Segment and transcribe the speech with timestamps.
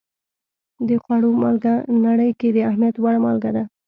[0.87, 3.63] د خوړو مالګه نړۍ کې د اهمیت وړ مالګه ده.